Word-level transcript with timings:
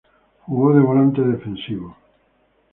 Jugó 0.47 0.73
de 0.73 0.81
volante 0.81 1.21
defensivo. 1.21 1.95